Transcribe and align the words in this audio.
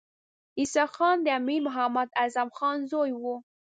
اسحق 0.61 0.91
خان 0.97 1.17
د 1.23 1.27
امیر 1.39 1.59
محمد 1.67 2.07
اعظم 2.21 2.49
خان 2.57 2.77
زوی 2.91 3.11
وو. 3.21 3.35